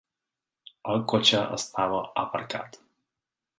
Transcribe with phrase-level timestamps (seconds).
[0.93, 2.83] El cotxe estava aparcat.